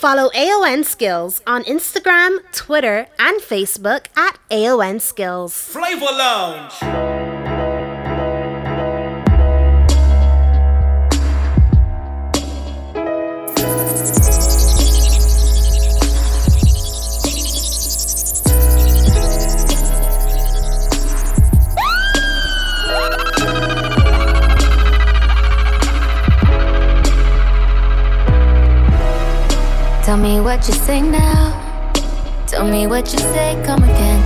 [0.00, 5.52] Follow AON Skills on Instagram, Twitter, and Facebook at AON Skills.
[5.54, 7.29] Flavor Lounge.
[30.10, 31.54] Tell me what you say now.
[32.48, 34.20] Tell me what you say, come again.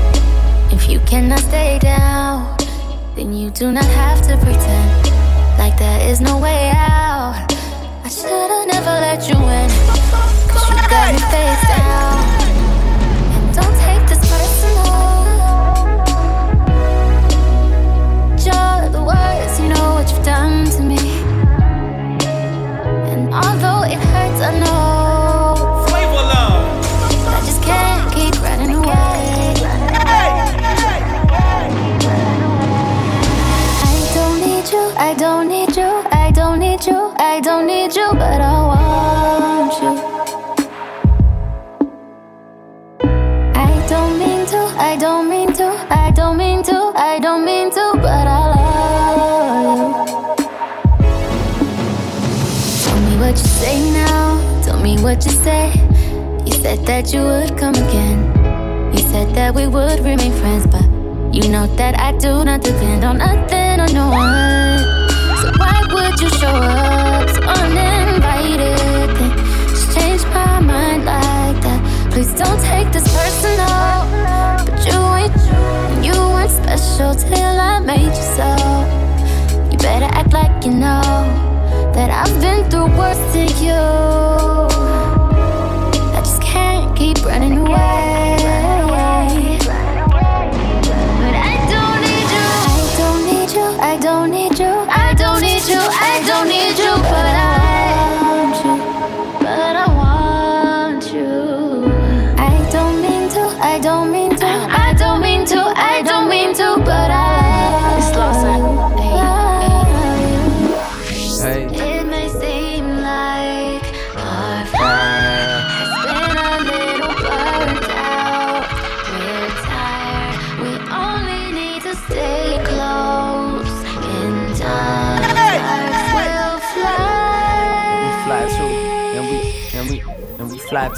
[0.72, 2.56] If you cannot stay down,
[3.16, 5.12] then you do not have to pretend
[5.58, 7.34] like there is no way out.
[8.02, 9.68] I should've never let you in.
[10.48, 12.23] Cause you got me face down.
[55.26, 55.72] You say.
[56.44, 58.18] You said that you would come again.
[58.92, 60.84] You said that we would remain friends, but
[61.34, 64.78] you know that I do not depend on nothing or no one.
[65.40, 68.78] So why would you show up so uninvited?
[69.70, 71.80] Just change my mind like that.
[72.12, 74.04] Please don't take this personal.
[74.66, 78.50] But you ain't you weren't special till I made you so.
[79.70, 81.02] You better act like you know
[81.94, 84.13] that I've been through worse than you.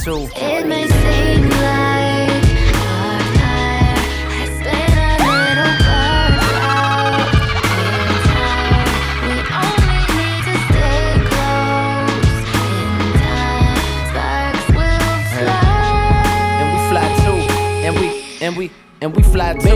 [0.04, 0.30] Close.
[0.32, 0.68] In
[13.20, 13.76] time,
[14.08, 16.60] sparks will fly.
[16.60, 17.40] And we fly too,
[17.86, 18.06] and we
[18.44, 18.64] and we
[19.00, 19.75] and we fly too.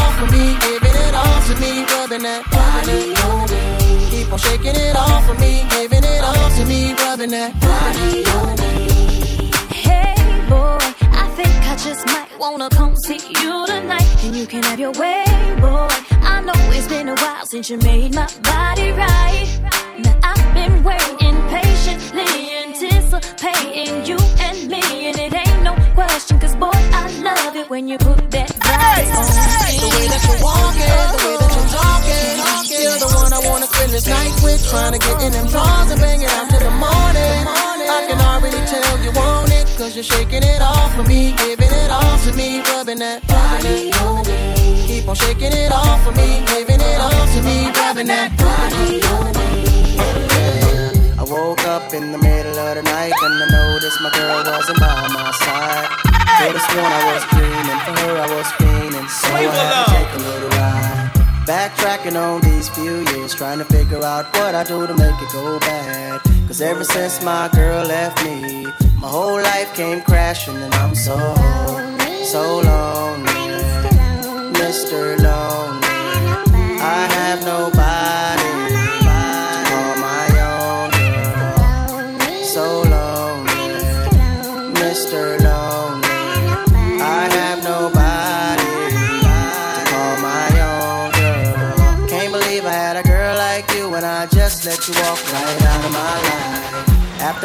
[0.00, 3.62] Off for me, giving it off to me, rubbing that body on me.
[4.10, 8.24] Keep on shaking it off for me, giving it off to me, rubbing that body
[8.38, 8.74] on me.
[9.84, 10.14] Hey
[10.48, 10.78] boy,
[11.22, 14.92] I think I just might wanna come see you tonight, and you can have your
[14.92, 15.24] way,
[15.60, 15.88] boy.
[16.32, 19.48] I know it's been a while since you made my body right.
[19.98, 20.35] Now I've
[20.66, 22.26] been waiting patiently,
[22.64, 27.88] anticipating you and me, and it ain't no question, cause boy, I love it when
[27.88, 29.26] you put that body on
[29.62, 29.78] me.
[29.82, 33.66] The way that you're walking, the way that you're talking, you're the one I wanna
[33.66, 34.60] spend this night with.
[34.70, 37.40] Trying to get in them drawers and bang it out till the morning.
[37.86, 41.70] I can already tell you want it, cause you're shaking it off for me, giving
[41.70, 44.86] it off to me, rubbing that body on me.
[44.86, 49.02] Keep on shaking it off for me, giving it off to me, rubbing that body
[49.02, 49.45] on me.
[51.28, 55.08] Woke up in the middle of the night and I noticed my girl wasn't by
[55.08, 55.88] my side.
[56.38, 59.90] For this one I was dreaming, for her I was fiending, so I had to
[59.90, 61.10] take a little ride.
[61.44, 65.32] Backtracking on these few years, trying to figure out what I do to make it
[65.32, 66.20] go bad.
[66.46, 68.64] Cause ever since my girl left me,
[69.00, 71.16] my whole life came crashing and I'm so,
[72.22, 73.32] so lonely.
[74.54, 75.18] Mr.
[75.18, 75.86] Lonely.
[76.78, 77.75] I have nobody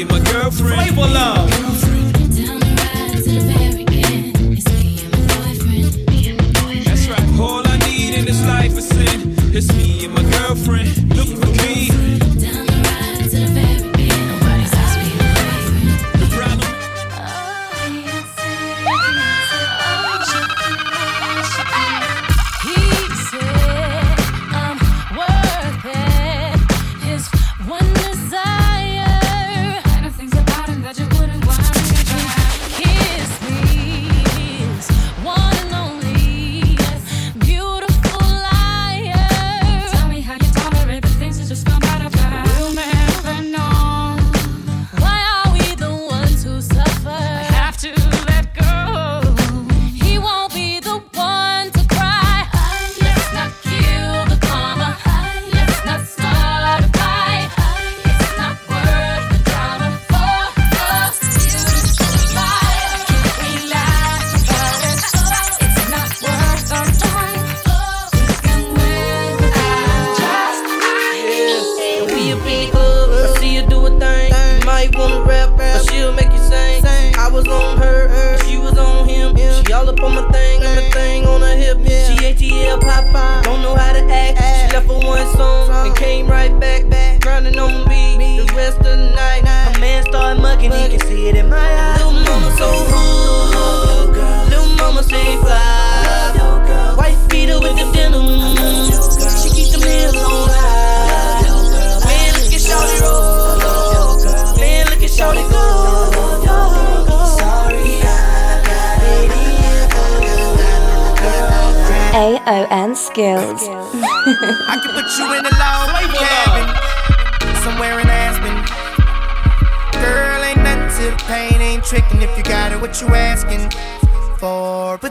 [0.00, 0.94] And my girlfriend.
[0.94, 1.79] Flavor love.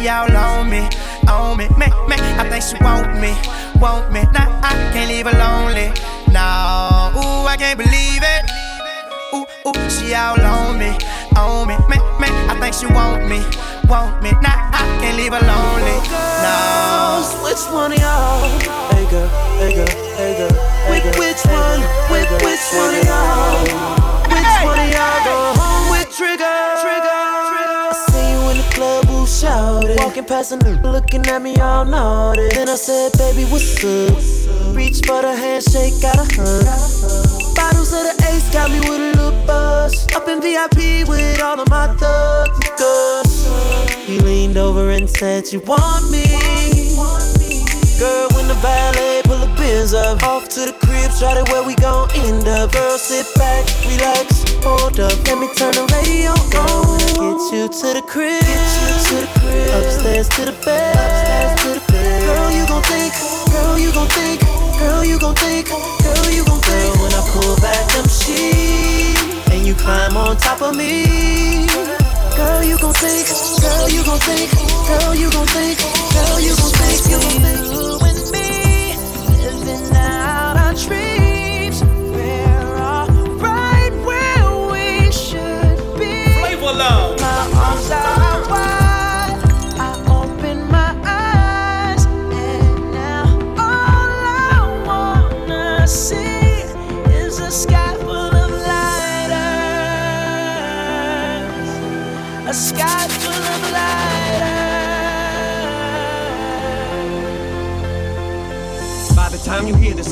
[0.00, 0.88] she all on me,
[1.28, 2.20] on me, man, man.
[2.40, 3.36] I think she want me,
[3.80, 4.22] want me.
[4.32, 5.92] Nah, I can't leave her lonely.
[6.32, 8.42] No, ooh, I can't believe it.
[9.34, 10.96] Ooh, ooh, she all on me,
[11.36, 12.32] on me, man, man.
[12.48, 13.44] I think she want me,
[13.88, 14.32] want me.
[14.40, 15.98] Nah, I can't leave her lonely.
[16.40, 17.20] No.
[17.44, 18.48] Which one of y'all?
[18.96, 19.28] Hey girl,
[19.60, 20.54] hey girl, hey girl,
[20.88, 21.18] hey girl.
[21.20, 21.80] Which one?
[22.08, 24.00] Which which one of y'all?
[24.32, 25.19] Which one of y'all
[30.10, 32.48] Walking past a nigga looking at me all naughty.
[32.48, 34.74] Then I said, baby, what's up?
[34.74, 37.54] Reach for the handshake, got a hug.
[37.54, 40.08] Bottles of the ace got me with a little buzz.
[40.16, 42.58] Up in VIP with all of my thugs.
[44.04, 46.26] He leaned over and said, You want me?
[48.00, 51.62] Girl, when the valet pull the biz up, off to the crib, try to where
[51.62, 52.72] we gon' end up.
[52.72, 56.98] Girl, sit back, relax, hold up, let me turn the radio on.
[57.14, 61.54] Get you to the crib, get you to the crib, upstairs to the bed, upstairs
[61.62, 62.20] to the bed.
[62.26, 63.14] Girl, you gon' think,
[63.54, 64.40] girl, you gon' think,
[64.80, 66.90] girl, you gon' think, girl, you gon' think.
[66.90, 71.66] Girl, when I pull back them sheets and you climb on top of me.
[72.36, 73.26] Girl, you gon' think,
[73.62, 74.50] girl, you gon' think,
[74.90, 75.78] girl, you gon' think,
[76.14, 78.09] girl, you gon' think, you gon' think.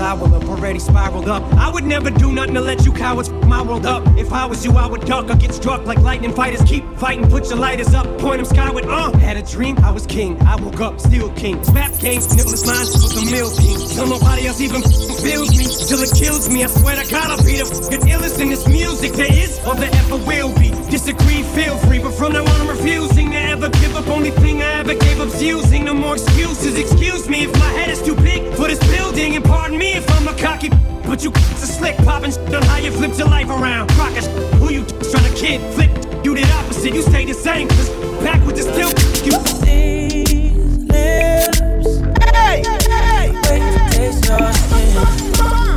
[0.00, 1.42] I will have already spiraled up.
[1.54, 4.06] I would never do nothing to let you cowards f my world up.
[4.16, 6.62] If I was you, I would duck or get struck like lightning fighters.
[6.68, 8.84] Keep fighting, put your lighters up, point them skyward.
[8.86, 10.40] Uh, had a dream, I was king.
[10.42, 11.62] I woke up, still king.
[11.64, 13.78] Snap game, nipless lines was a meal scheme.
[13.96, 16.64] Till nobody else even f- feels me, till it kills me.
[16.64, 19.74] I swear to God, I'll be the f***ing illest in this music there is or
[19.74, 20.70] there ever will be.
[20.90, 24.06] Disagree, feel free, but from now on, I'm refusing to ever give up.
[24.08, 25.84] Only thing I ever gave up's using.
[25.84, 26.78] No more excuses.
[26.78, 30.10] Excuse me if my head is too big for this building, and pardon me if
[30.12, 30.70] I'm a cocky.
[31.06, 33.90] But you are slick popping on how you flipped your life around.
[33.96, 34.24] Rocket
[34.60, 35.60] who you trying to kid?
[35.74, 35.90] Flip,
[36.24, 36.94] you did opposite.
[36.94, 37.68] You stay the same.
[37.68, 37.90] Cause
[38.22, 38.90] back with is still
[39.24, 39.38] you.
[39.64, 42.00] These lips,
[42.34, 43.32] Hey, hey.
[43.32, 45.67] to taste your skin.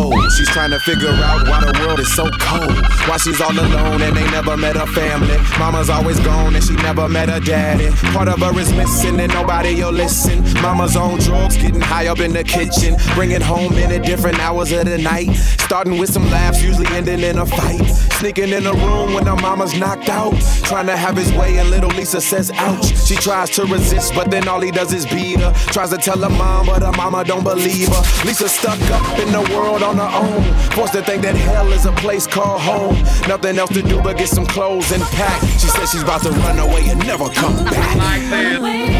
[0.00, 0.19] Old.
[0.40, 2.72] She's trying to figure out why the world is so cold.
[3.06, 5.36] Why she's all alone and they never met her family.
[5.58, 7.90] Mama's always gone and she never met her daddy.
[8.14, 10.42] Part of her is missing and nobody will listen.
[10.62, 12.96] Mama's on drugs, getting high up in the kitchen.
[13.14, 15.28] Bringing home in at different hours of the night.
[15.60, 17.84] Starting with some laughs, usually ending in a fight.
[18.18, 20.32] Sneaking in the room when her mama's knocked out.
[20.64, 22.96] Trying to have his way and little Lisa says ouch.
[23.06, 25.52] She tries to resist, but then all he does is beat her.
[25.66, 28.02] Tries to tell her mom, but her mama don't believe her.
[28.24, 30.29] Lisa's stuck up in the world on her own.
[30.72, 32.94] Forced to think that hell is a place called home.
[33.28, 35.40] Nothing else to do but get some clothes and pack.
[35.58, 38.30] She says she's about to run away and never come back.
[38.30, 38.90] Run away,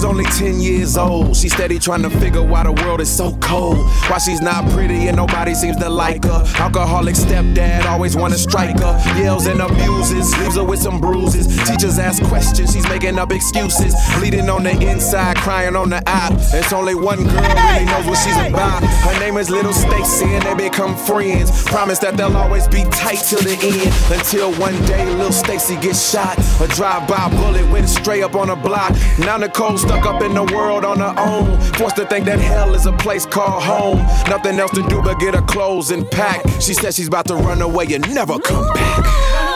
[0.00, 1.36] was only 10 years old.
[1.36, 3.76] She steady trying to figure why the world is so cold.
[4.08, 6.42] Why she's not pretty and nobody seems to like her.
[6.56, 8.94] Alcoholic stepdad always wanna strike her.
[9.18, 11.46] Yells and abuses, leaves her with some bruises.
[11.68, 13.94] Teachers ask questions, she's making up excuses.
[14.16, 16.30] Bleeding on the inside, crying on the eye.
[16.54, 18.82] It's only one girl really knows what she's about.
[18.82, 21.64] Her name is Little Stacy and they become friends.
[21.64, 24.18] Promise that they'll always be tight till the end.
[24.18, 26.38] Until one day Little Stacy gets shot.
[26.60, 28.94] A drive-by bullet went straight up on a block.
[29.18, 31.58] Now Nicole stuck up in the world on her own.
[31.74, 33.98] Forced to think that hell is a place called home.
[34.28, 36.46] Nothing else to do but get her clothes and pack.
[36.60, 39.49] She said she's about to run away and never come back.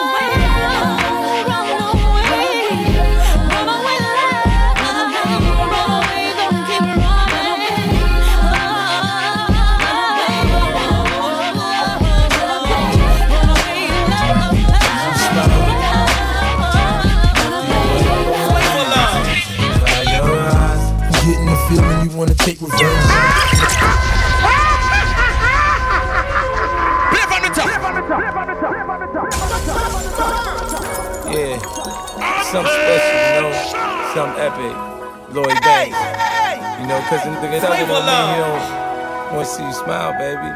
[22.45, 22.81] Take revenge.
[31.33, 31.57] Yeah.
[32.43, 33.53] Something special, you know.
[34.13, 34.75] Something epic.
[35.33, 35.97] Lloyd Banks.
[36.79, 37.65] You know, cause the nigga me, he
[38.37, 38.61] don't
[39.33, 40.49] wanna see you smile, baby.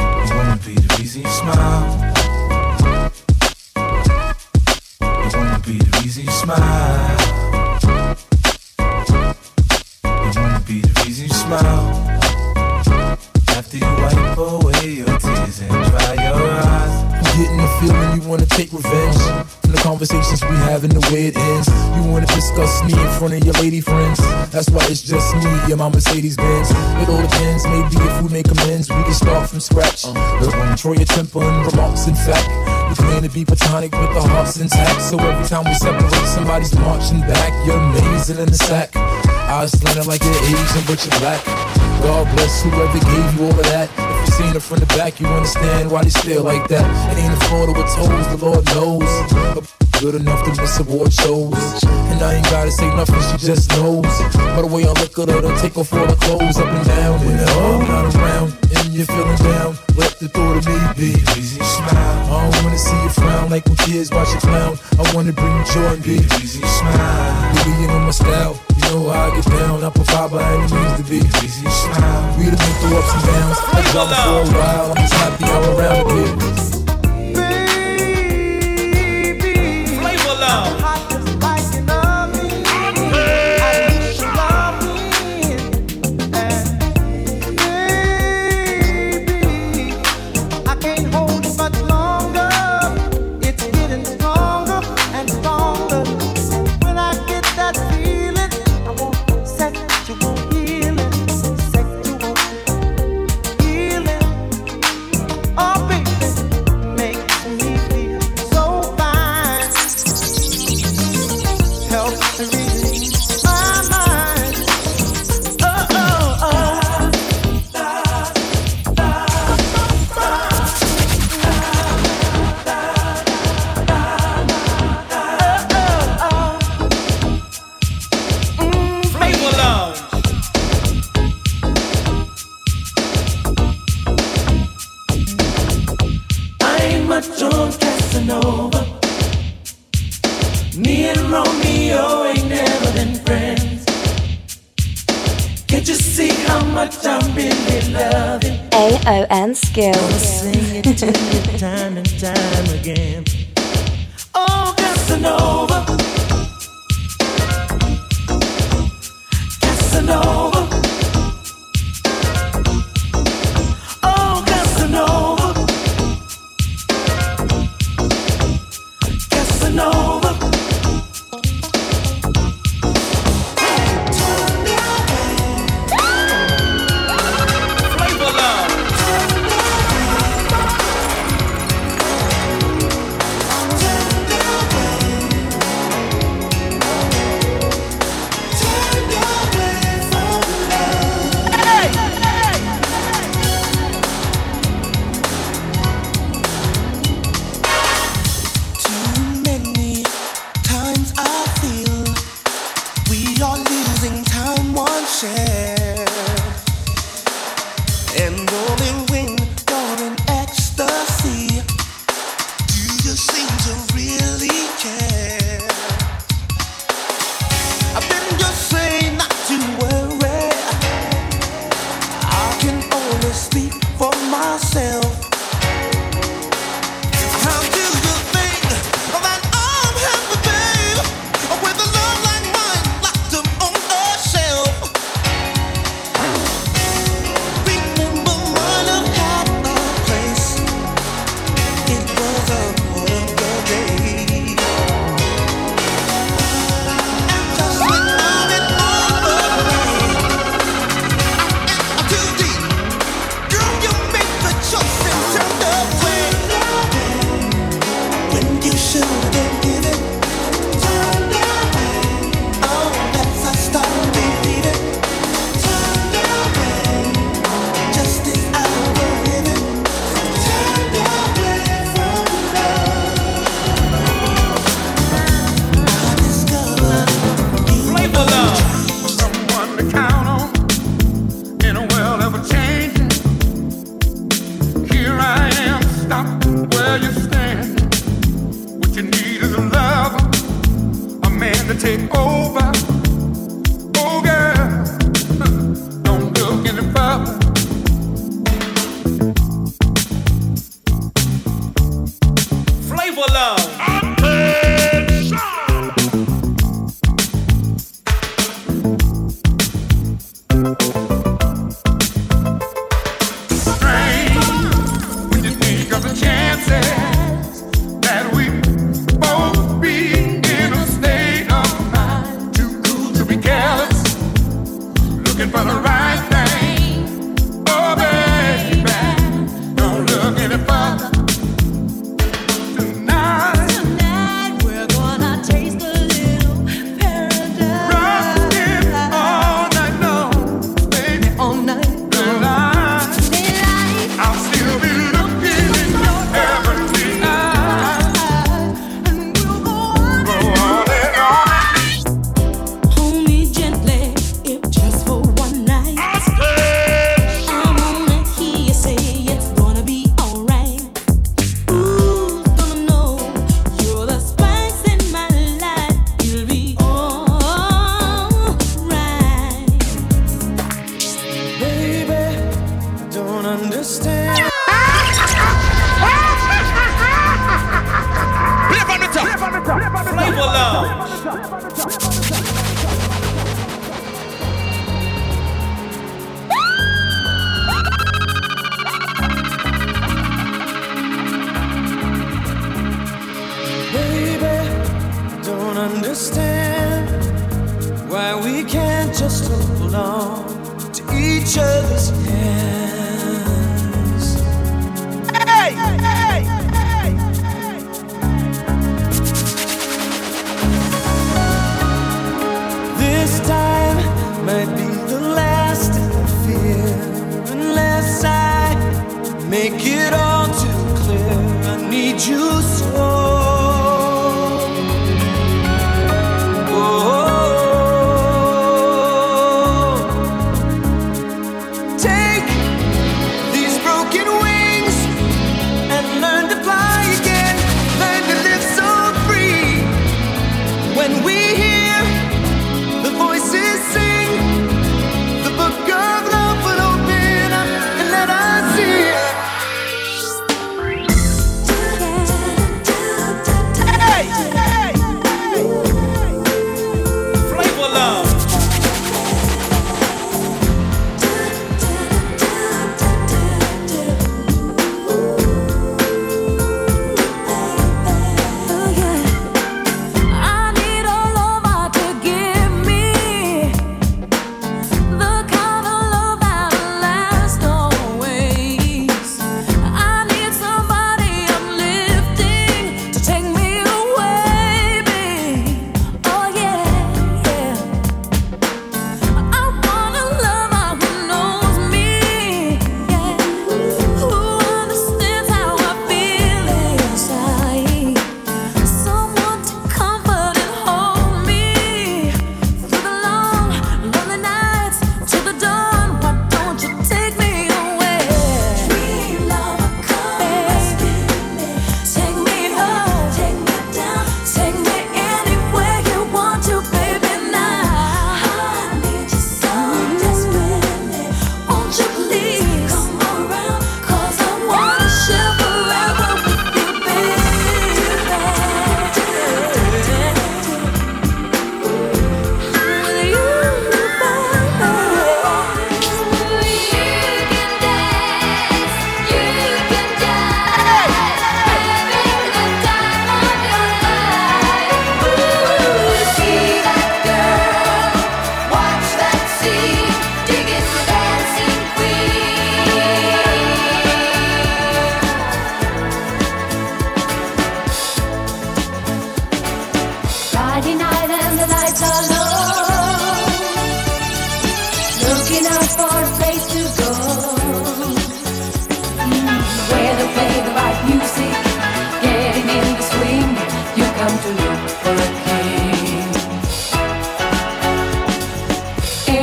[0.00, 2.11] You wanna be the reason you smile.
[23.62, 24.18] Lady friends.
[24.50, 26.68] That's why it's just me and my Mercedes Benz.
[26.98, 30.04] It all depends, maybe if we make amends, we can start from scratch.
[30.42, 32.42] Look, control your temper and remarks, in fact.
[32.90, 35.00] We claim to be platonic with the hearts intact.
[35.02, 37.50] So every time we separate, somebody's marching back.
[37.64, 38.96] You're amazing in the sack.
[38.96, 41.38] Eyes slanted like you're Asian, but you're black.
[42.02, 43.86] God bless whoever gave you all of that.
[43.94, 46.86] If you seen it from the back, you understand why they stare like that.
[47.14, 49.91] It ain't a photo with toes, the Lord knows.
[50.02, 51.54] Good enough to miss award shows.
[52.10, 54.02] And I ain't gotta say nothing, she just knows.
[54.34, 56.86] By the way I look at her, to take off all her clothes up and
[56.90, 57.22] down.
[57.22, 61.14] When they're all not around, and you're feeling down, let the thought of me be.
[61.38, 61.94] Easy smile.
[61.94, 64.74] I don't wanna see you frown like when kids watch you clown.
[64.98, 66.18] I wanna bring you joy and be.
[66.42, 67.78] Easy smile.
[67.78, 68.58] You know my style.
[68.74, 69.86] You know how I get down.
[69.86, 71.22] I provide by any means to be.
[71.46, 72.26] Easy smile.
[72.42, 73.58] We done been through ups and downs.
[73.70, 74.86] I drama for a while.
[74.90, 76.81] I'm just happy I'm around.
[80.52, 80.81] Flavor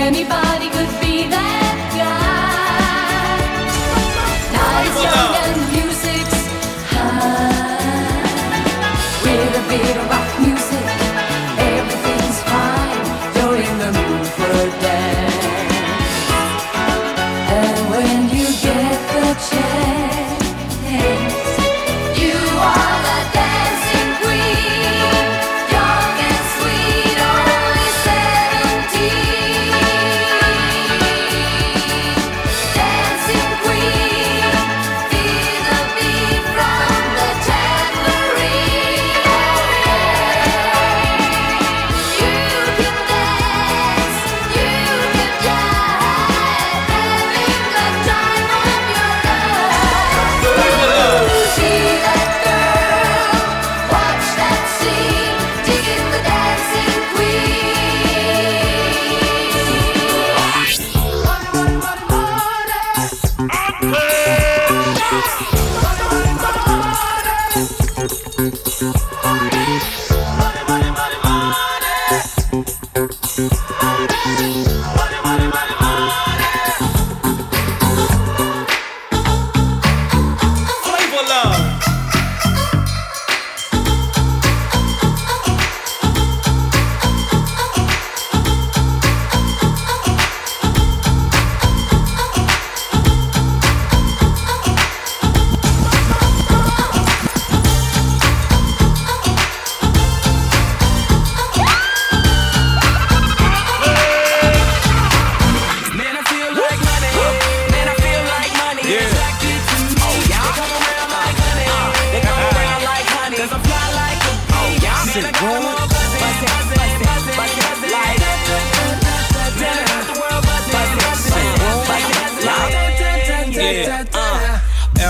[0.10, 0.49] anybody.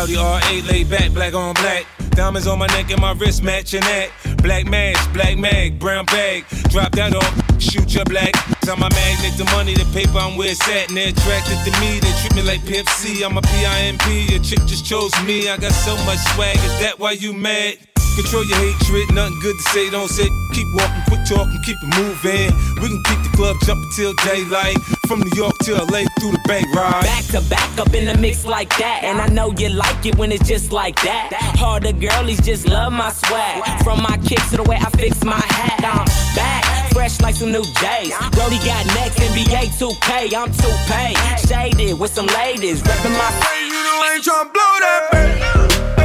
[0.10, 1.86] Shorty R8 laid back, black on black.
[2.12, 4.10] Diamonds on my neck and my wrist matching that.
[4.42, 6.46] Black mask, black mag, brown bag.
[6.70, 8.34] Drop that off, shoot your black.
[8.68, 10.68] I'm a magnet, the money, the paper, I'm where it's.
[10.68, 13.24] And they're attracted to me, they treat me like Pimp C.
[13.24, 15.48] I'm a PIMP, your chick just chose me.
[15.50, 17.78] I got so much swag, is that why you mad?
[18.16, 20.28] Control your hatred, nothing good to say, don't say.
[20.54, 22.50] Keep walking, quit talking, keep it moving.
[22.82, 24.78] We can keep the club jumping till daylight.
[25.10, 27.02] From New York to LA through the bank ride.
[27.02, 29.02] Back to back up in the mix like that.
[29.04, 31.34] And I know you like it when it's just like that.
[31.58, 33.84] Harder girlies just love my swag.
[33.84, 35.82] From my kicks to the way I fix my hat.
[35.84, 38.14] I'm back, fresh like some new J's.
[38.38, 40.36] Brody got next, NBA 2K.
[40.38, 41.48] I'm 2Pay.
[41.48, 42.84] Shaded with some ladies.
[42.84, 43.30] Reppin' my.
[43.66, 45.99] You know I ain't tryna blow that baby.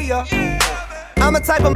[0.00, 0.24] Ya.
[1.20, 1.74] I'm a type of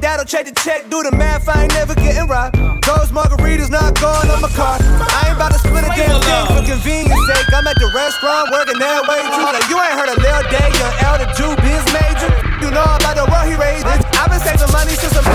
[0.00, 1.48] that'll check the check, do the math.
[1.48, 2.56] I ain't never getting robbed.
[2.82, 4.82] Those margaritas not going on my card.
[4.82, 7.46] I ain't about to split a damn thing for convenience sake.
[7.54, 9.46] I'm at the restaurant working that way too.
[9.46, 12.30] Like you ain't heard of Lil Day, young elder Jew, biz major.
[12.58, 13.86] You know about the world he raised.
[14.18, 15.26] I've been saving money since I'm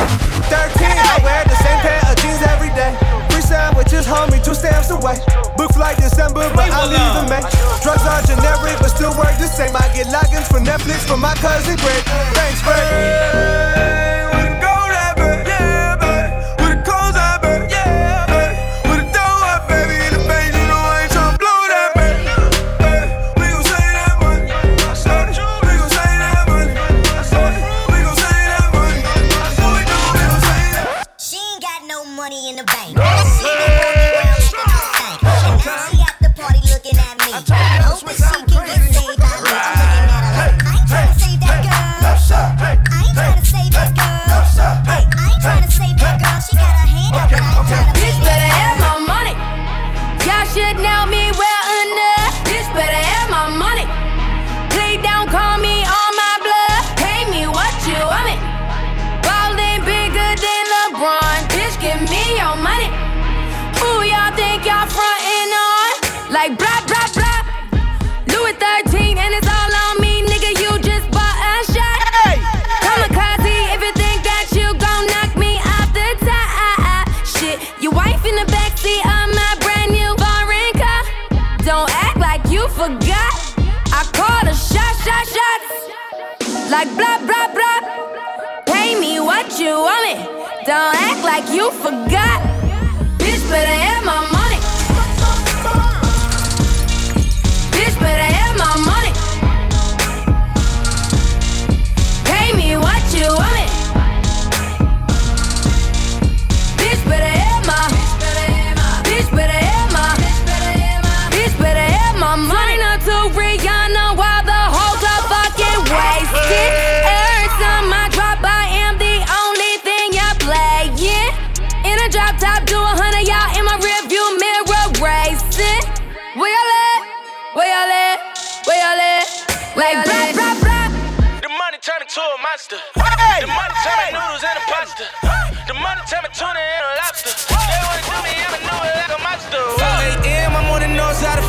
[0.52, 0.52] 13.
[0.52, 2.92] I wear the same pair of jeans every day.
[3.46, 5.18] Sandwiches, homie, two stamps away.
[5.56, 7.42] Book flight December, but I leave in May.
[7.84, 9.76] Drugs are generic, but still work the same.
[9.76, 12.04] I get logins for Netflix from my cousin Greg.
[12.34, 13.95] Thanks, Greg.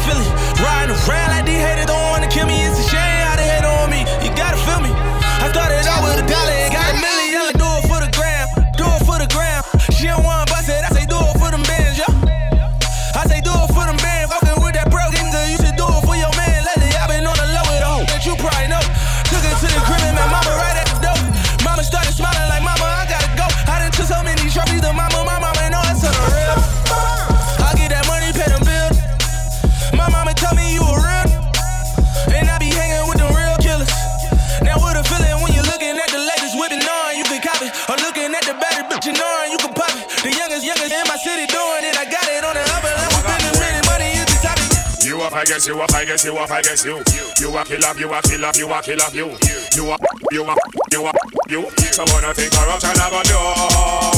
[0.07, 0.29] Philly.
[0.63, 2.06] Riding around like these haters don't
[45.57, 47.03] guess you up, I guess you up, I guess you.
[47.41, 49.27] You a kill up, you a kill up, you a kill up, you.
[49.73, 49.97] You a,
[50.31, 50.55] you a,
[50.93, 51.13] you a,
[51.49, 51.71] you.
[51.97, 53.41] Someone I think corruption I got do.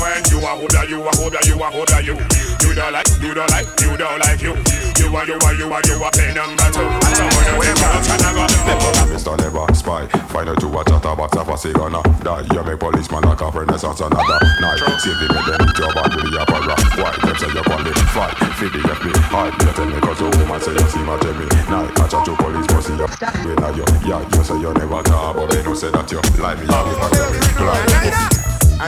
[0.03, 2.19] When you a holder, you a holder, you a holder, you.
[2.67, 4.51] You don't like, you don't like, you don't like you.
[4.99, 6.91] You a, you a, you a, you a play number two.
[7.15, 8.48] Someone I think corruption got do.
[8.69, 9.33] Never be Mr.
[9.41, 10.05] Never Spy.
[10.29, 12.05] Find out you a chatterbox of a cigana.
[12.21, 14.77] Die, you make policeman a cop renaissance another night.
[15.01, 15.27] Save the
[15.65, 16.77] eat your body with the opera.
[17.01, 17.17] Why?
[17.25, 18.29] Them say you qualify.
[18.61, 19.49] Feed the FBI.
[19.57, 21.49] You tell me cause the woman say you see my me.
[21.73, 23.09] Now I chat to police pussy up.
[23.41, 23.89] We know you.
[24.05, 26.93] Yeah, you say you never talk, but they don't say that you lie me out
[27.09, 27.41] tell me.
[27.65, 28.39] Lie.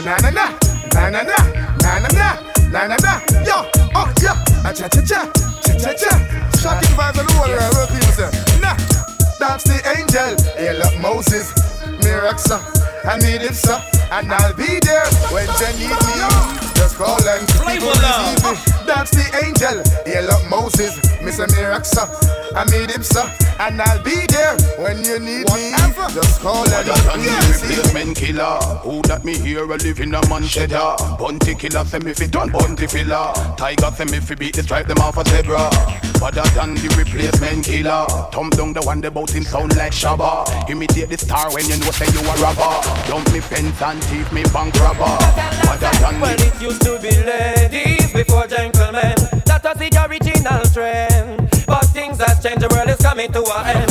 [0.05, 0.45] Na na na,
[0.93, 1.39] na na na,
[1.81, 2.29] na na na,
[2.69, 3.13] na na na.
[3.49, 3.65] Yo,
[3.97, 5.25] oh yeah, ah, cha cha cha,
[5.65, 6.13] cha cha cha.
[6.61, 8.50] Shocking vibes on the world, what people say.
[9.41, 10.37] That's the angel.
[10.59, 11.51] Hail up Moses,
[12.03, 12.61] Miraxa,
[13.07, 13.83] I need it sir,
[14.13, 15.49] and I'll be there when
[15.81, 16.70] you need me.
[17.01, 18.85] Just call and people receive me.
[18.85, 19.81] That's the angel.
[20.05, 21.47] Hail up Moses, Mr.
[21.49, 22.05] Miraxa,
[22.55, 23.25] I need him sir,
[23.59, 25.73] and I'll be there when you need me.
[26.13, 28.59] Just call and Than yeah, the replacement killer?
[28.83, 32.27] Who that me here a live in a man cheddar Bounty Killer say me fi
[32.27, 33.33] done bunty filler.
[33.57, 35.71] Tiger say me fi beat the stripe them off a zebra.
[36.19, 38.07] Better than the replacement killer.
[38.33, 40.69] Thumb down the one the bout him sound like Shabba.
[40.69, 42.75] Imitate the star when you know say you a robber.
[43.09, 45.17] Dump me fence and thief me bank robber.
[45.65, 49.15] Better than Well, the it used to be ladies before gentlemen.
[49.47, 51.51] That was the original trend.
[51.67, 53.91] But things have changed, the world is coming to an end.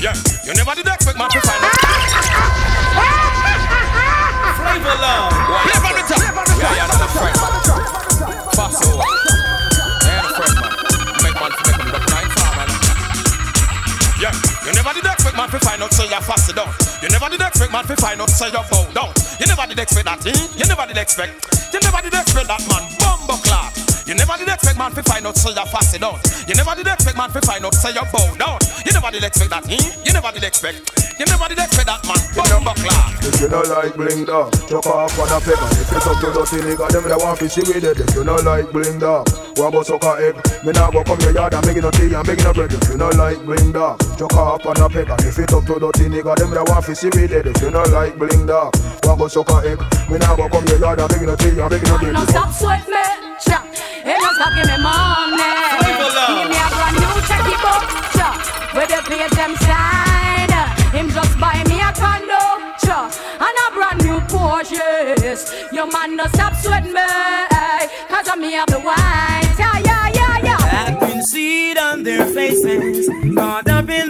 [0.00, 0.16] Yeah,
[0.48, 1.60] you never did expect man to find.
[4.56, 5.28] Flavor love.
[5.30, 6.24] On the top.
[6.56, 7.36] Yeah, yeah, a friend.
[8.56, 9.04] Over.
[10.08, 10.72] Yeah, friend, man.
[11.20, 12.68] Make man to make him look nice, man.
[14.16, 14.32] Yeah,
[14.64, 16.68] you never did expect man to find out, so you're fast down.
[17.00, 19.14] You never did expect man to find out, so you're bow down.
[19.40, 20.36] You never did expect that, eh?
[20.56, 21.32] You never did expect.
[21.72, 22.84] You never did expect that, man.
[23.00, 23.69] Bumbo clock.
[24.10, 26.18] You never did expect man to find out, so you're fast down.
[26.50, 28.58] You never did expect man to find out, so you're bow down.
[28.82, 29.78] You never did expect that, eh?
[30.02, 30.82] You never did expect.
[31.14, 32.18] You never did expect that, man.
[32.34, 33.22] Bumbo clock.
[33.22, 35.62] If you don't like bling dog, chuck off on a paper.
[35.78, 38.02] If you talk to dirty nigga, them that want to see with it.
[38.02, 40.34] If you don't like bling dog, what about suck a egg?
[40.66, 42.74] Me nah go come your yard and making no tea and making no bread.
[42.74, 45.14] If you don't like bling dog, chuck off on a paper.
[45.22, 47.46] If you talk to dirty nigga, them that want to see with it.
[47.46, 48.74] If you don't like bling dog,
[49.06, 49.78] what about suck a egg?
[50.10, 52.18] Me nah go come your yard and making no tea and making no bread.
[52.18, 53.62] No stop sweat me, cha.
[54.02, 55.50] Hey, no stop give me money.
[55.84, 57.84] Give me a brand new checky book,
[58.16, 58.28] cha.
[58.74, 60.52] With the pay them side.
[60.94, 62.42] Him just buy me a condo,
[62.82, 63.10] cha.
[63.46, 65.22] And a brand new Porsche.
[65.22, 65.52] Yes.
[65.72, 67.06] Your man no stop sweat me,
[68.08, 69.46] cause I'm me have the wine.
[69.58, 70.88] Yeah, yeah, yeah, yeah.
[70.88, 74.09] I can see it on their faces, caught up in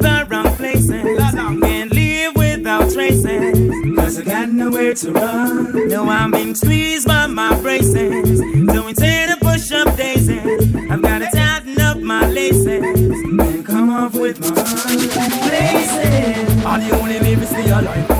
[4.60, 5.88] nowhere to run.
[5.88, 8.38] No, I'm being squeezed by my braces.
[8.38, 14.14] So instead of push up daisies, I've gotta tighten up my laces and come off
[14.14, 16.64] with my places.
[16.66, 18.19] Are the only to stay alive.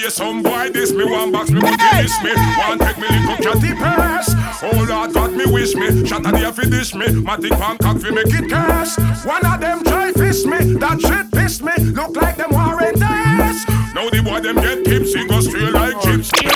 [0.00, 2.02] The other day, some boy diss me, one box me, hey!
[2.02, 4.32] diss me, one take me little catty purse.
[4.62, 8.10] Oh Lord, God me wish me, shot a day fi dish me, matic Bangkok fi
[8.10, 8.96] make it curse.
[9.26, 13.68] One of them try fish me, that shit piss me, look like them warrant us.
[13.92, 16.48] Now the boy them get tipsy, go straight like gypsy.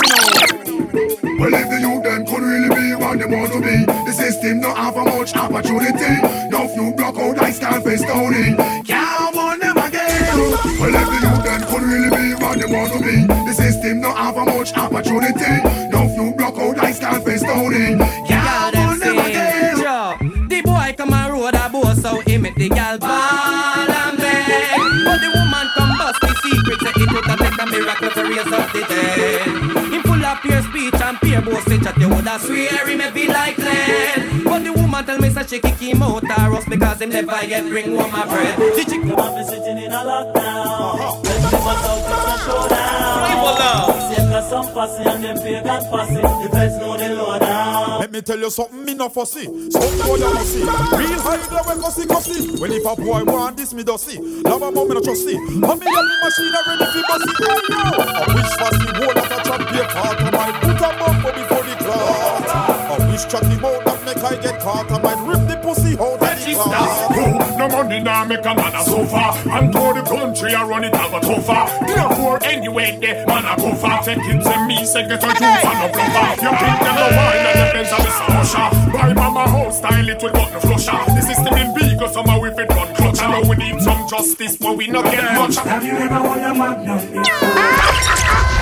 [1.39, 4.61] Well, if the youth them could really be what they want to be, the system
[4.63, 6.49] don't have a much opportunity.
[6.49, 8.57] No few block out, I stand face stoning.
[8.85, 10.39] Can't want them again.
[10.81, 13.24] Well, if the youth them could really be what they want to be,
[14.65, 15.63] much opportunity.
[15.91, 17.99] No few block out, I stand face stoning.
[17.99, 19.77] Can't want them again.
[19.77, 20.17] Yo,
[20.49, 24.81] the boy come and road a boss so he make the gal ball and beg.
[25.05, 28.53] But the woman come bust the secret say it would take a miracle to raise
[28.53, 29.93] up the dead.
[29.93, 33.29] Him full of pure speech and pure boasting chat you woulda swear he may be
[33.29, 34.45] like lead.
[34.45, 37.45] But the woman tell me say she kick him out a rough because him never
[37.45, 38.57] yet bring home a bread.
[38.59, 41.21] The chick Them have been sitting in a lockdown.
[41.21, 43.05] When they was out, it's a showdown.
[43.21, 44.14] Flavor love.
[44.55, 46.15] Safe got some fussy and them pagan fussy.
[46.15, 48.01] The feds know the lowdown.
[48.01, 49.45] Let me tell you something, me no fussy.
[49.45, 50.61] Some boy you must see.
[50.61, 52.61] Real high there we cussy cussy.
[52.61, 54.19] When if a boy want this, me do see.
[54.43, 55.35] Love a mom, me no trust see.
[55.35, 57.37] And me have the machine ready fi bust it.
[57.43, 61.33] Hey yo, I wish fussy whole of a champion part of my put a bumper
[61.35, 62.47] before the clout.
[62.55, 64.91] I wish chatty mouth that make I get caught.
[64.91, 67.14] I might rip the pussy out of the clout.
[67.75, 67.83] Who?
[67.85, 69.51] Money now make a man a sofa.
[69.51, 71.87] And to the country I run it have a tougher.
[71.87, 75.27] No poor anyway the man a go far Take it to me say get a
[75.27, 78.65] juice and no bluffer You think them no wine and the Benz and the Sasha
[78.93, 80.93] Buy mama house style it will got no flusher.
[80.93, 83.21] The system in big or somehow we fit run clutch.
[83.21, 85.57] I know we need some justice but we not get much.
[85.57, 87.25] Have you ever won a magnum?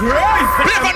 [0.00, 0.89] Live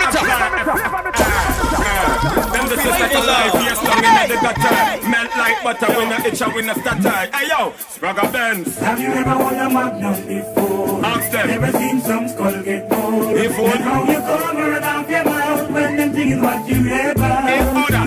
[2.79, 2.99] on the top.
[2.99, 3.55] Them the sister to life.
[3.55, 5.09] Yes, long in the gutter.
[5.09, 7.37] Melt like butter when I itch and when I stutter.
[7.37, 8.79] Hey yo, Spragga Benz.
[8.79, 11.05] Have you ever won a Magnum before?
[11.05, 11.47] Ask them.
[11.49, 13.37] Never seen some skull get bored.
[13.37, 17.23] If Look how you cover off your mouth when them things what you ever.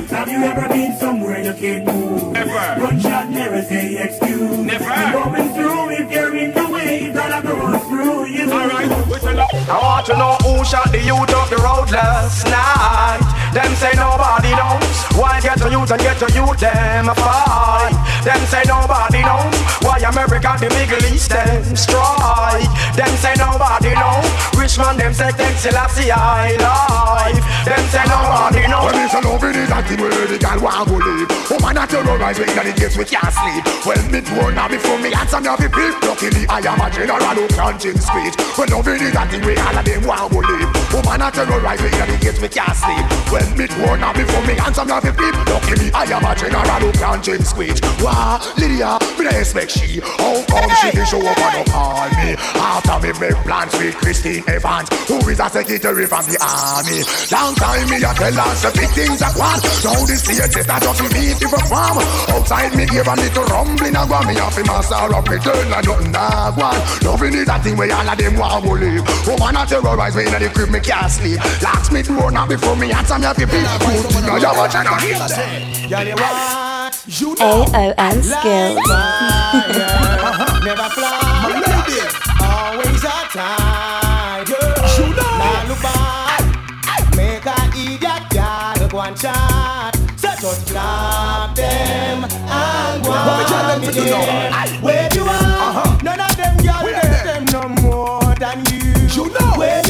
[0.07, 2.32] Have you ever been somewhere you can't move?
[2.34, 2.80] Never.
[2.80, 4.57] Gunshot never say excuse.
[4.57, 4.86] Never.
[4.86, 8.51] I'm going through if you're in the way that I go through you.
[8.51, 8.91] Alright,
[9.70, 13.36] I want to know who shot the youth up the road last night.
[13.57, 15.17] Them say nobody knows.
[15.17, 17.89] Why get to youth and get to youth them a fight?
[18.23, 19.86] Them say nobody knows.
[19.97, 22.69] Why America the Middle East them strike?
[22.93, 24.21] Them say nobody know.
[24.53, 27.41] Rich man them say take Selassie I life.
[27.65, 28.85] Them say nobody know.
[28.85, 31.25] Well, it's a love it is a thing where the girl want to live.
[31.49, 33.65] Woman a terrorize me in the gates we can't sleep.
[33.89, 35.97] Well, me door now before me answer me have a beep.
[36.05, 38.37] Luckily I am a general who can't speech.
[38.53, 40.69] Well, love it is a thing where all of them want to live.
[40.93, 43.05] Woman a terrorize me in the gates we can't sleep.
[43.33, 45.33] Well, me door now before me answer me have a beep.
[45.49, 47.81] Luckily I am a general who can't speech.
[47.97, 49.99] Wow, Lydia, me not expect she.
[49.99, 52.36] How come she be show up and don't call me?
[52.55, 57.01] After me make plans with Christine Evans, who is a secretary from the army.
[57.32, 59.63] Long time me a tell her the big things I want.
[59.84, 62.03] Now the stage is not just me to perform.
[62.32, 65.22] Outside me give a little rumbling and go me off in my sorrow.
[65.26, 66.80] Me turn and nothing I want.
[67.03, 69.03] Loving is that thing where all of them want to live.
[69.28, 71.39] Woman a terrorize me in the crib me can't sleep.
[71.61, 73.59] Locks me door now before me answer me have to be.
[73.59, 74.97] Good thing I am a general.
[77.39, 79.06] AON Skills.
[80.63, 81.11] Never fly.
[82.41, 84.67] Always a tiger.
[85.15, 86.41] Now look back.
[87.15, 89.95] Make a idiot girl go and chat.
[90.17, 93.81] So just flap them and go on.
[94.81, 98.93] Where you are, none of them girl get them no more than you.
[99.15, 99.81] You know where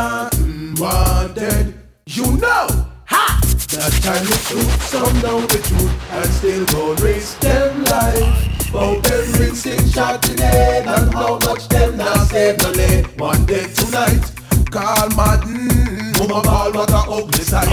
[0.00, 0.30] say
[0.78, 1.74] wanted,
[2.06, 2.66] you know.
[3.12, 3.40] Ha!
[3.76, 8.72] That time it took some know the truth and still go risk them life.
[8.72, 13.02] Bout them rinsing shot today and how much them now save no lay.
[13.18, 14.24] One day tonight,
[14.70, 15.68] call Madden,
[16.18, 17.68] mama call what a ugly sight.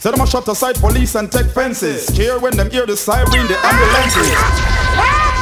[0.00, 2.10] Say them a shut aside police and take fences.
[2.16, 4.30] Cheer when them hear the siren, the ambulances.
[4.34, 5.39] Ah!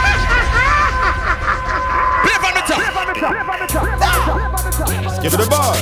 [5.22, 5.74] Give it a bar.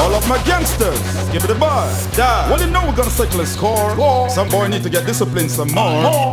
[0.00, 1.00] All of my gangsters.
[1.32, 1.86] Give it a bar.
[2.50, 3.94] Well, you know we're gonna settle a score.
[4.28, 6.32] Some boy need to get disciplined some more.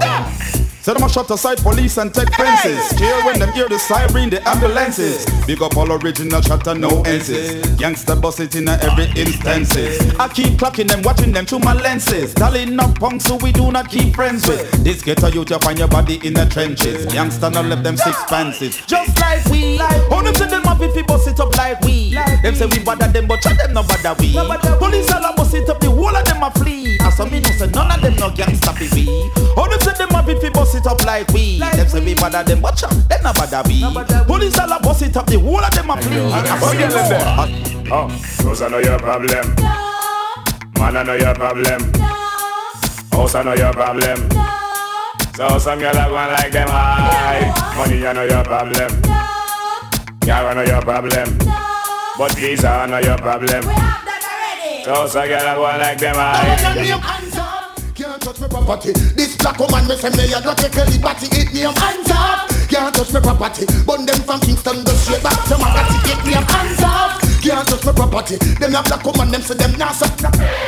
[0.88, 2.97] Say them a shut aside police and take fences.
[2.97, 5.25] Cheer when them hear the siren, the ambulances.
[5.45, 7.59] Big up all original chatter, no answers.
[7.75, 9.99] Gangster bust it in every instances.
[10.17, 12.33] I keep clocking them, watching them through my lenses.
[12.33, 14.71] Telling up punks who we do not keep friends with.
[14.81, 17.13] This ghetto youth, you find your body in the trenches.
[17.13, 18.77] Youngster not left them six fancies.
[18.85, 19.77] Just like we.
[20.09, 22.13] Oh, them say them happy people sit up like we.
[22.13, 24.31] Them say we bother them, but try them no bother we.
[24.79, 26.97] Police all a bust it up, the whole of them a flee.
[27.01, 29.31] As some me know say none of them no gangster be we.
[29.60, 31.58] Oh, them say them happy people sit up like we.
[31.60, 33.82] Them say we bother them, but try them no bother we.
[34.26, 36.18] Police all a bust it up, the whole of them a flee.
[36.32, 38.08] As some know Oh,
[38.43, 39.55] those are not your problem.
[40.78, 41.82] Man, I know your problem.
[43.12, 44.30] House, I know your problem.
[45.36, 47.49] So some girl are going like them high.
[47.76, 49.01] Money, I know your problem.
[50.22, 51.38] Car, I know your problem.
[52.18, 53.64] But visa, I know your problem.
[54.84, 57.16] So some girl are going like them high.
[58.38, 58.93] Touch me property.
[59.17, 61.25] This black woman me say me a not take liberty.
[61.33, 62.45] It me a hands up.
[62.69, 63.65] Can't touch me property.
[63.81, 65.97] Bun them from Kingston go straight back to Magatti.
[66.05, 67.17] It me a hands up.
[67.41, 68.38] Can't touch me property.
[68.61, 70.13] Them a black woman them say them nah suck.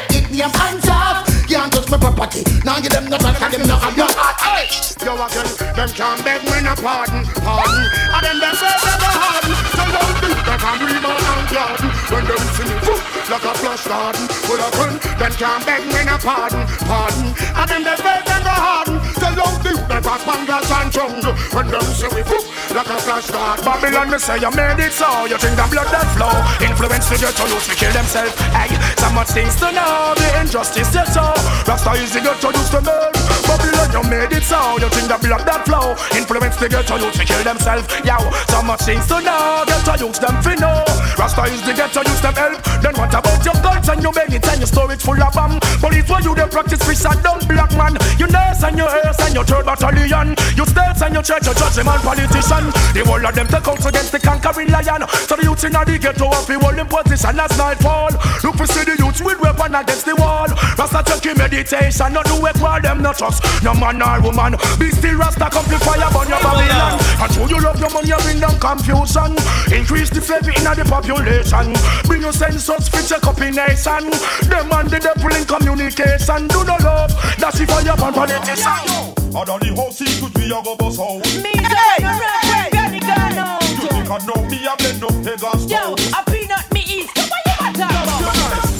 [0.10, 1.30] It me a hands up.
[1.46, 2.42] Can't touch me property.
[2.66, 4.74] Now give them no and them no have no heart.
[5.06, 5.50] Yo again.
[5.78, 7.86] Them can't beg me no pardon, pardon.
[8.18, 9.54] And then them say them a harden.
[9.78, 11.90] So don't think they can rebound and garden.
[12.10, 14.98] When them see me like a flush garden full of fun.
[15.22, 17.30] Them can't beg me no pardon, pardon.
[17.54, 18.98] And then they say them go harden.
[19.22, 21.34] So don't think they pass bangers and jungle.
[21.54, 23.66] When them see me foot like a flash garden.
[23.66, 26.34] Babylon, me say you made it so You think the blood that flow
[26.66, 30.42] Influence to get to youth to kill themselves Hey, so much things to know The
[30.42, 31.34] injustice you so
[31.68, 35.10] Rasta is the get to use to men Babylon, you made it so You think
[35.10, 38.86] the blood that flow Influence the get to youth to kill themselves Yo, so much
[38.86, 40.86] things to know Get to use them fi know
[41.18, 44.14] Rasta is the get to use them help Then what about your guns and your
[44.14, 47.42] it and your storage full of bomb Police where you they practice fish and dumb
[47.50, 51.24] black man You nurse and your earth and your third battalion You states and you
[51.24, 52.66] church, you judge and politician.
[52.94, 55.02] The whole of them take out against the conquering lion.
[55.28, 58.12] So the youths in the ghetto the whole in position as nightfall.
[58.44, 60.48] Look for see the youths with weapon against the wall.
[60.78, 63.39] Rasta take meditation, not do it while them not trust.
[63.64, 67.00] No man or woman, be still Rasta come to fire burn your Babylon.
[67.20, 69.36] And show you love your money, you bring down confusion.
[69.72, 71.76] Increase the flavor in the population.
[72.08, 74.10] Bring your senses fit check up in nation.
[74.48, 76.48] Them and the devil in communication.
[76.48, 79.16] Do no love, that's if fire burn politician.
[79.30, 83.00] And on the whole secret we a go bust out Me hey, hey, get the
[83.00, 83.62] gun out.
[83.62, 87.14] You think I know me a blend up Pegas Yo, a peanut me east.
[87.14, 88.26] What you matter about?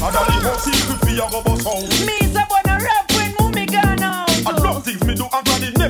[0.02, 2.29] And on the whole secret we a go bust out Me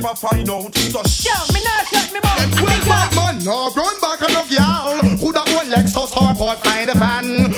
[0.00, 2.60] never find out So Yo, me not shut me mouth.
[2.62, 4.96] Well, man, no run back enough y'all.
[5.20, 7.52] Who that one Lexus or Ford find a fan?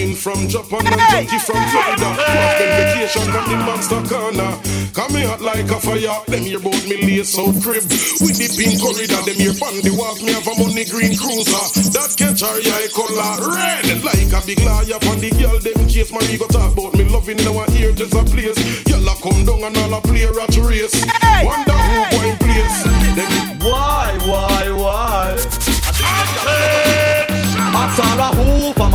[0.00, 2.08] Chin from Japan and Jackie from Florida.
[2.08, 4.52] Off them vacation from the monster corner.
[4.96, 6.24] Come here like a fire.
[6.24, 7.84] Them here bout me lace out crib.
[8.24, 9.20] With the pink corridor.
[9.28, 10.16] Them here on the walk.
[10.24, 11.92] Me have a money green cruiser.
[11.92, 14.00] That catch her eye color red.
[14.00, 15.60] Like a big liar on the girl.
[15.60, 18.56] Them case Marie go talk about me loving now I hear just a place.
[18.88, 20.96] Y'all come down and all a play rat race.
[21.44, 22.76] Wonder who going place.
[23.20, 25.59] Them Why, why, why?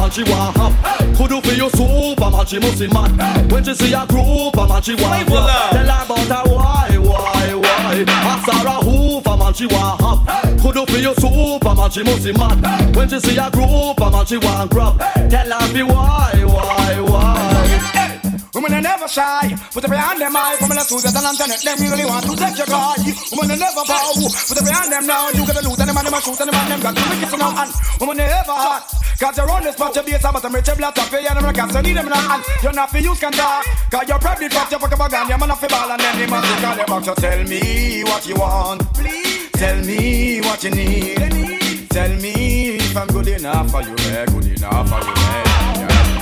[0.06, 3.64] Man she want have Could do for your super man she must be mad When
[3.64, 8.06] she see a group man she want have Tell her about her why, why, why
[8.06, 12.34] Asara hoopa man she want have Could do for your super man she must be
[12.34, 14.99] mad When she see a group man she want grab
[15.30, 18.22] Tell her be why, why, why
[18.56, 19.53] Women are never shy.
[19.74, 20.56] Put every hand them high.
[20.62, 21.60] Women are sweeter than internet.
[21.60, 22.95] Them really want to take your guy.
[23.36, 24.16] Women are never bow.
[24.16, 25.28] Put every hand them now.
[25.36, 26.95] You get the loot and them and them a shoot and them and them got
[26.95, 27.51] to make it now.
[27.51, 29.05] And women never hot.
[29.20, 31.74] Cause you're on this spot, your base, but I'm rich, black, top, yeah, them cats,
[31.74, 32.43] so need them in hand.
[32.61, 33.66] You're not for use can talk.
[33.89, 36.20] Cause you're probably fucked, you fuck up a gun, you're off the ball, and then
[36.20, 37.03] the man take all your back.
[37.05, 38.93] So tell me what you want.
[38.93, 39.49] Please.
[39.53, 41.89] Tell me what you need.
[41.89, 45.55] Tell me if I'm good enough for you, eh, good enough for you, eh.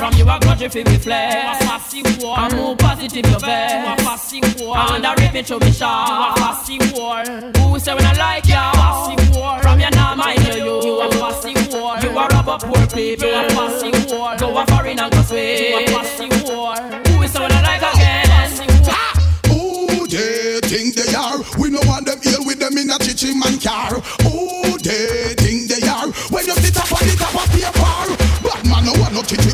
[0.04, 2.36] From you a grudge if you reflect To a fussy war.
[2.38, 4.76] I move positive you vex To a fussy war.
[4.76, 7.24] I underrate me through me shot To a fussy war.
[7.24, 9.60] Who say when I like you Fussy war.
[9.62, 11.02] From you now mind you You You.
[11.04, 11.96] a fussy war.
[12.04, 14.36] You a rub up poor people You a fussy war.
[14.36, 16.76] Go a foreign and go sway To a fussy war.
[16.76, 18.28] Who say when I like again?
[18.28, 19.08] Fussy war.
[19.56, 21.40] Who they think they are?
[21.58, 24.04] We no want them ill with them in a chichi man car.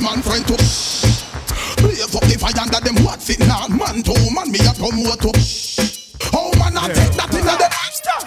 [0.02, 0.56] Man friend to.
[1.82, 3.68] Blaze up the fire under them what's it now?
[3.68, 5.32] Man to man me a promote to.
[6.34, 7.70] Oh man, I take that in the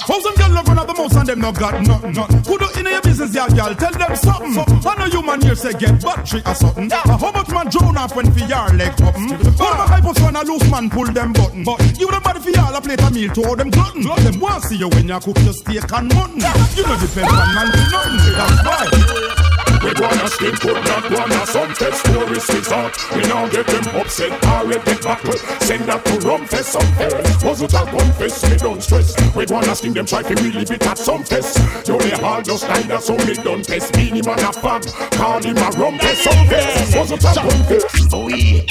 [0.02, 2.14] How's them girl love run up the most and them no got nothing.
[2.14, 3.74] Who do in your business, y'all, y'all?
[3.74, 4.58] Tell them something.
[4.58, 6.90] I know you man here say get battery or something.
[6.90, 9.30] Uh, How much man drone off when for your leg open?
[9.62, 11.62] All my hypos when a loose man pull them button.
[11.62, 14.02] But you them body for y'all a plate a meal to all them glutton.
[14.02, 16.42] Them want see you when you cook your steak and mutton.
[16.74, 18.34] You know depend on man nothing.
[18.34, 19.51] That's why.
[19.82, 22.94] We wanna skip put that wanna some test tourist resort.
[23.16, 26.86] We now get them upset, already get back to Send that to rum fest some
[26.94, 27.44] fest.
[27.44, 28.48] Was it a gun fest?
[28.48, 29.16] Me don't stress.
[29.34, 31.58] We wanna skin them try to really be at some test.
[31.88, 33.96] You only hard just like that, so me don't test.
[33.96, 34.86] Me Beenie Man a fag,
[35.18, 36.96] call him a rum fest some fest.
[36.96, 38.14] Was it a gun fest?
[38.14, 38.62] Oh yeah.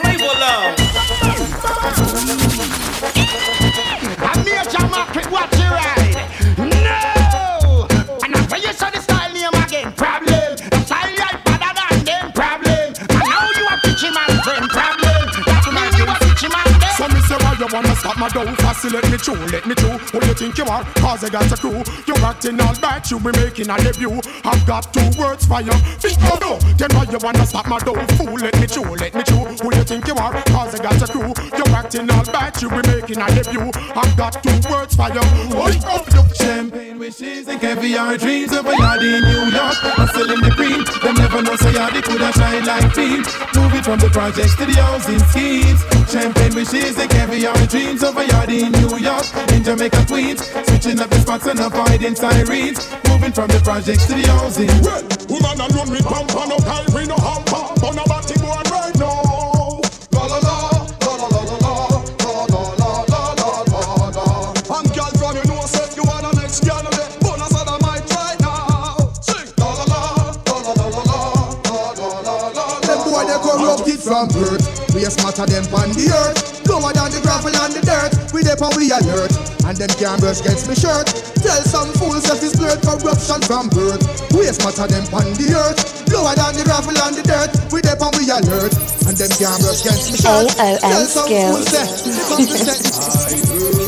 [0.00, 0.78] Flavor love.
[4.22, 6.01] A major market, watch your ride.
[17.72, 20.64] Wanna stop my dough Fast let me through, let me through Who you think you
[20.64, 20.84] are?
[21.00, 24.66] Cause I got a crew You acting all bad, you be making a debut I've
[24.66, 28.06] got two words for you Think you know Then why you wanna stop my dough
[28.16, 30.32] Fool, let me through, let me through Who you think you are?
[30.52, 34.16] Cause I got a crew You acting all bad, you be making a debut I've
[34.16, 35.24] got two words for you
[35.56, 39.76] Wake up, oh, you Champagne wishes and caviar dreams of a yard in New York.
[39.98, 40.82] I'm selling the cream.
[41.02, 43.22] Them never know say yard could have shine like beam.
[43.54, 45.80] Moving from the projects to the housing schemes.
[46.10, 49.26] Champagne wishes and caviar dreams of a yard in New York.
[49.52, 50.40] In Jamaica, Queens.
[50.66, 52.78] Switching up the spots and avoiding sirens.
[53.08, 54.72] Moving from the projects to the housing.
[55.28, 57.62] Woman alone with pump on no time, we no hamper.
[57.86, 59.80] On a batty board right now.
[60.12, 60.56] La la la,
[61.00, 61.74] la la la la la,
[62.22, 64.78] la la la la la la.
[64.78, 65.12] And girl
[73.98, 74.61] from you
[74.94, 75.00] la la la.
[75.00, 75.00] Them boy they corrupt it from birth.
[75.00, 76.66] Waste matter them on the earth.
[76.68, 78.12] Lower than the gravel and the dirt.
[78.32, 79.32] We dip and we alert.
[79.66, 81.06] And them can't brush against me shirt.
[81.42, 84.02] Tell some fools that is blurred corruption from birth.
[84.32, 85.80] We Waste matter them on the earth.
[86.12, 87.50] Lower than the gravel and the dirt.
[87.72, 88.74] We dip and we alert.
[89.08, 90.48] And them can't brush against me shirt.
[90.58, 91.88] AON Tell some fools that.
[93.78, 93.81] I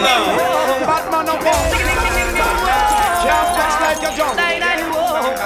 [0.00, 0.86] Love.
[0.86, 1.64] Batman no fall.
[3.20, 4.34] Can't flex like your jump.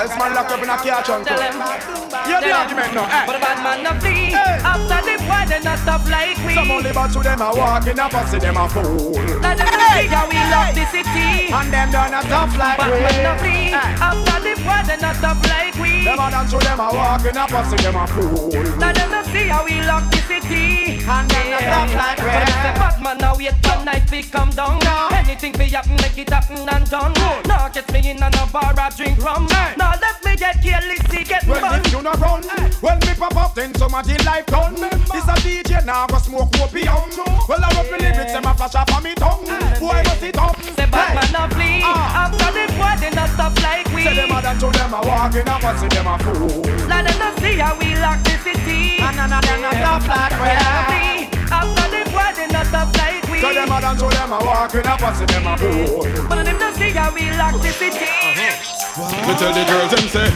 [0.05, 1.29] This man locked up in a car trunk.
[1.29, 3.05] Hear the argument now.
[3.09, 3.27] eh?
[3.27, 6.55] But a bad man not flee after the boy they not stop like we.
[6.55, 9.13] Some only but to them a walk in a pussy, them a fool.
[9.43, 11.51] Let them see how we love the city.
[11.53, 13.01] And them done a tough like Bad we.
[13.01, 16.05] man not flee after the boy they not stop like we.
[16.05, 18.49] Them a done to them a walk in a pussy, them a fool.
[18.81, 21.05] Let them see how we lock the city.
[21.05, 22.33] And them not tough like we.
[22.65, 24.81] The bad man now wait for night we come down.
[25.13, 27.13] Anything fi happen, make it happen and done.
[27.47, 29.47] Now catch me in a bar or drink rum.
[29.77, 31.81] Now let me get careless, see get Well, fun.
[31.81, 32.43] if you not run,
[32.81, 34.75] when me pop up, then somebody life done.
[34.75, 37.11] This a DJ now go smoke opium.
[37.49, 39.45] Well, I rub the lyrics, them a flash up on me tongue.
[39.81, 40.57] Boy, must it up.
[40.63, 42.25] Say bad man not flee ah.
[42.25, 43.84] after the boy they not stop like we.
[44.05, 46.61] Say them a done to them a walk in a pussy, them a fool.
[46.93, 49.01] Let them not see how we lock the city.
[49.01, 51.33] And none of them not stop like we.
[51.49, 53.41] After the boy they not stop like we.
[53.41, 56.05] Say them a done to them a walk in a pussy, them a fool.
[56.29, 58.05] But them not see how we lock the city.
[58.05, 59.25] Uh-huh.
[59.25, 60.29] Me tell the girls them say,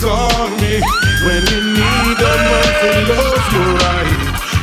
[0.00, 0.80] call me
[1.20, 4.16] when you need a man to love you right.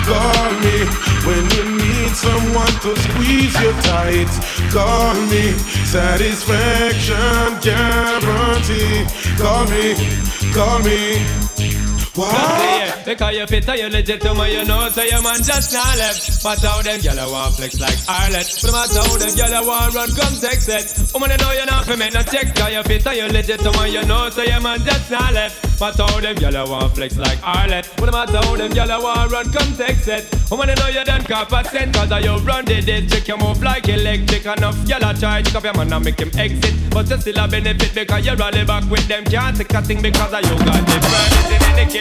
[0.09, 0.81] Call me
[1.29, 4.29] when you need someone to squeeze you tight.
[4.71, 5.51] Call me,
[5.85, 9.05] satisfaction guarantee.
[9.37, 9.95] Call me,
[10.53, 11.86] call me.
[12.17, 13.05] What?
[13.05, 15.97] Because you fit and you legit to me, you know, so your man just not
[15.97, 16.43] left.
[16.43, 18.49] But how them gyal a want flex like Arlet.
[18.57, 21.13] But matter how them gyal a want run, come text it.
[21.13, 23.59] Woman, you know you not fi make no check, cause you fit and you legit
[23.61, 25.79] to me, you know, so your man just not left.
[25.79, 27.85] But how them gyal a want flex like Arlet.
[27.97, 30.25] But matter how them gyal a want run, come text it.
[30.49, 33.37] Woman, you know you done cop a cent, cause I you run the district, you
[33.37, 34.41] move like electric.
[34.41, 36.73] Enough gyal a try to up your man and make him exit.
[36.89, 40.01] But you still a benefit because you rally back with them, can't take a thing
[40.01, 41.85] because you got the furnace in any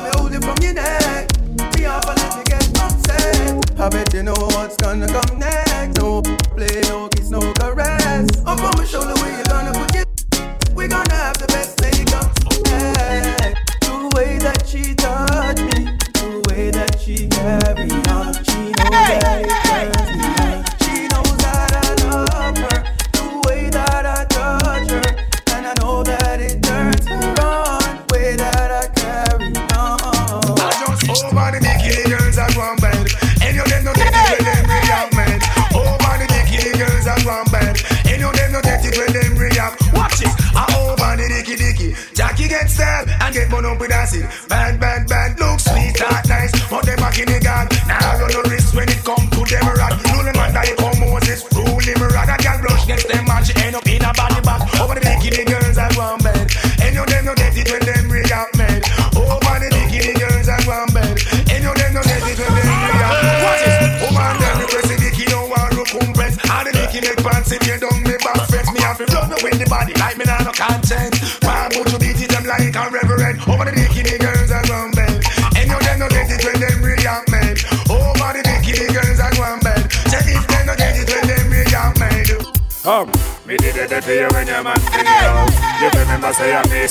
[0.00, 1.28] let me hold it from your neck.
[1.76, 3.80] Be off and let me get upset.
[3.80, 5.98] I bet you know what's gonna come next.
[5.98, 8.28] No play, no kiss, no caress.
[8.46, 9.14] Up on my shoulder,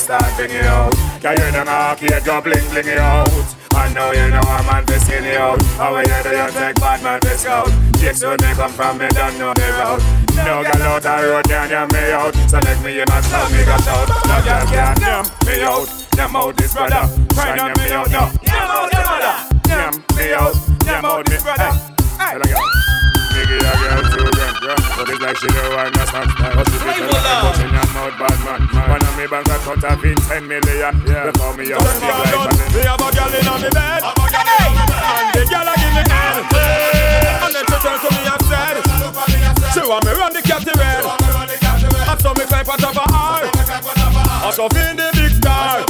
[0.00, 0.92] start bring it out.
[1.20, 3.28] Can you them arcade go bling bling it out?
[3.76, 5.60] I know you know a man to skin it out.
[5.76, 7.68] How you do you take bad man to scout?
[8.00, 10.02] Chicks when they come from me don't know the route.
[10.40, 12.34] No girl out the road can yam me out.
[12.48, 14.08] So let me in and stop me got out.
[14.24, 15.88] No girl can yam me out.
[16.16, 17.04] Yam out this brother.
[17.36, 18.32] Try yam me out now.
[18.42, 19.36] Yam out the mother.
[19.68, 20.54] Yam me out.
[20.86, 21.70] Yam out this brother.
[22.16, 22.90] Hey, hey.
[23.30, 24.96] Biggie a girl to them, yeah.
[24.96, 26.26] But it's like she don't stop.
[26.36, 28.18] But she get a lot in her mouth,
[29.20, 30.96] me bank account have been 10 million.
[31.04, 31.28] Yeah.
[31.28, 32.72] Before me out, me like man.
[32.72, 34.00] Me have a girl in on me bed.
[34.00, 36.40] And the girl a give me head.
[37.44, 38.76] And then she turn to me and said,
[39.76, 41.04] She want me run the captain red.
[41.04, 43.44] And so me climb on top of her.
[44.40, 45.84] And so in the big star.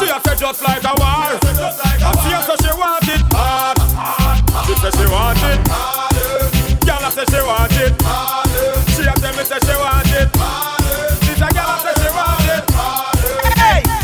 [0.00, 1.36] She a say just like a war.
[1.36, 3.76] And she a say she want it hard.
[4.64, 5.60] She say she want it
[6.86, 7.92] Girl a say she want it
[8.96, 10.28] She a tell me say she want it
[11.24, 11.99] She's a girl a say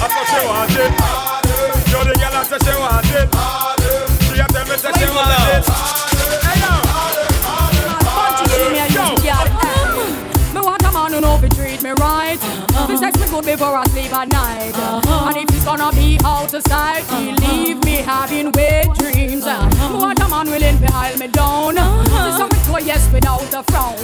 [0.06, 0.92] I say she want it
[1.90, 3.26] Yo, the girl a say she want it
[4.22, 5.66] She a tell me say she want it
[10.54, 10.60] Me
[10.96, 12.38] man who know fi treat me right.
[12.98, 14.74] Sex me good before I sleep at night.
[15.28, 19.44] And if he's gonna be out of sight, he leave me having wet dreams.
[19.44, 21.74] Me want a man willing to hold me down.
[21.74, 23.98] To something to a yes without a frown.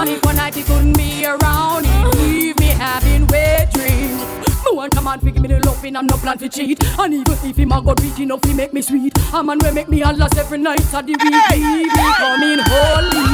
[0.00, 4.22] And if one night he couldn't be around, he leave me having wet dreams.
[4.64, 6.82] Me a man fi give me the loving and no plan fi cheat.
[6.98, 9.12] And even if him a go rich enough, he make me sweet.
[9.32, 11.48] A man will make me a last every night of the week.
[11.52, 13.24] Leave me coming holy.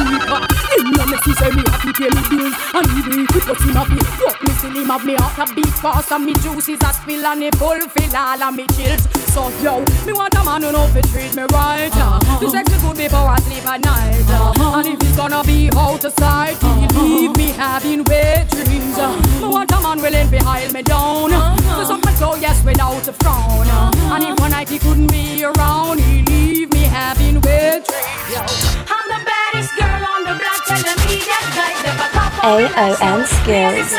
[0.74, 2.54] Him no messy say me have to pay me bills.
[2.74, 5.54] And even if he puts him feel, fuck me still him have me heart a
[5.54, 6.10] beat fast.
[6.10, 9.06] And me juices a spill and he fulfill all of me chills.
[9.30, 11.94] So yo, me want a man who know fi treat me right.
[11.94, 14.26] Uh, to sex me good before I sleep at night.
[14.26, 18.98] Uh, and if he's gonna be out of sight, he leave me having wet dreams.
[18.98, 21.59] Uh, me want a man willing to hold me down.
[21.60, 23.66] To something so yes without a frown.
[23.68, 28.32] Uh, and if one night he couldn't be around, he leave me having wet dreams.
[28.32, 28.40] Yo.
[28.88, 33.92] I'm the baddest girl on the block, tell the media guys never top AON skills.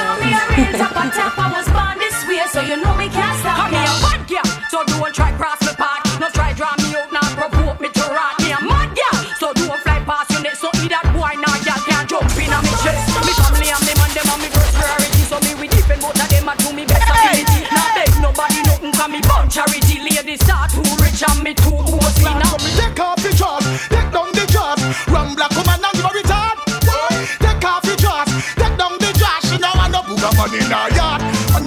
[0.98, 3.58] on top, I was born this way, so you know me can't stop.
[3.58, 4.50] Come here, bad girl.
[4.70, 6.20] So don't try cross me path.
[6.20, 6.81] No try draw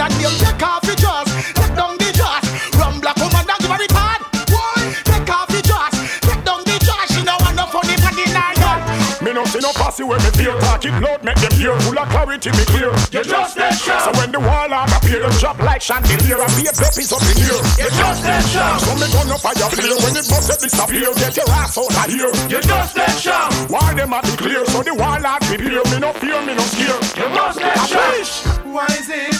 [0.08, 2.44] that take off the jaws, take down the jaws.
[2.76, 4.20] Run black woman and give a retard.
[5.04, 7.08] Take off the jaws, take down the jaws.
[7.12, 8.54] She know I no funny in her.
[9.24, 10.84] Me no see no passy when me feel Talk.
[10.84, 12.92] It loud, make them hear Full of clarity, me clear.
[13.08, 16.36] You just dead sure So when the wall art appear Them drop like chandelier.
[16.36, 17.56] And be a puppies up in here.
[17.80, 21.08] You just dead sure So me turn up fire flare When it bust it disappear.
[21.16, 22.28] Get your ass out of here.
[22.52, 25.98] You just dead sure Why them a be clear So the wall art prepare Me
[26.04, 27.00] no fear, me no scare.
[27.16, 29.30] You just wise it,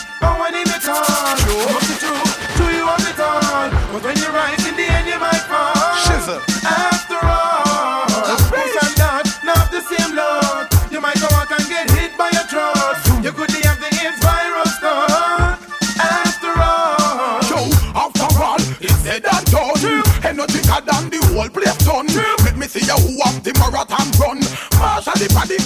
[2.55, 3.75] do, you it?
[3.91, 5.75] But when you rise in the end, you might fall.
[6.63, 8.07] After all,
[9.43, 10.15] not the same
[10.93, 12.97] You might go out and get hit by a truck.
[13.25, 13.67] You could the
[15.99, 17.43] After all,
[18.07, 19.75] after all, it's said and done.
[20.75, 22.07] Than the whole done.
[22.45, 24.39] Let me see who the marathon run.
[24.79, 25.63] Marshal the panic,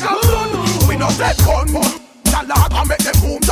[0.88, 1.68] we not let gun.
[2.30, 3.47] Shall I make them boom?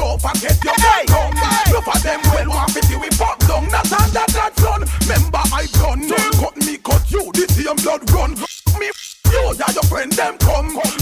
[0.00, 1.72] Don't forget your hey, gun hey.
[1.72, 5.66] Look at them well, one fifty we pop down Not under that sun, member I
[5.72, 6.08] done
[6.40, 8.32] cut me, cut you, the same blood run
[8.80, 8.90] Me,
[9.30, 10.99] you, yeah, your friend them come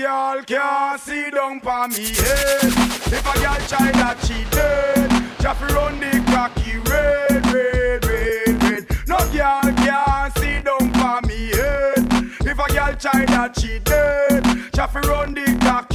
[0.00, 2.72] girl can't see down for me head.
[3.12, 8.86] If a girl try that she dead, just run the cracky red, red, red, red.
[9.06, 12.06] No girl can't see down for me head.
[12.50, 14.44] If a girl try that she dead,
[14.74, 15.89] just run the cocky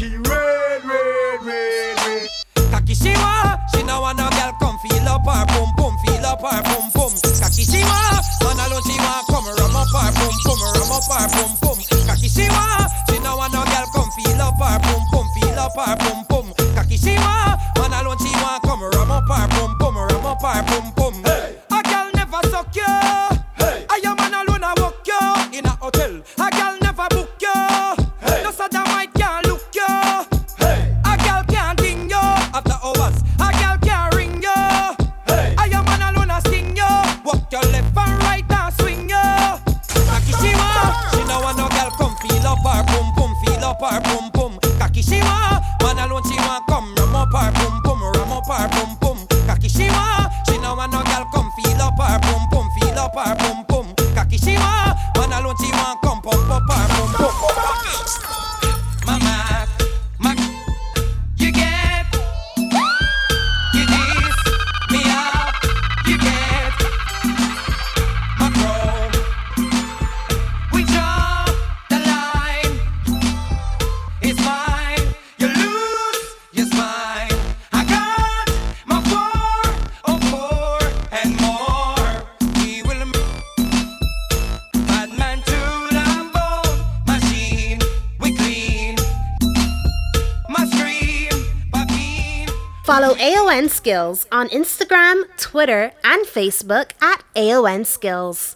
[93.86, 98.55] Skills on Instagram, Twitter, and Facebook at AON Skills.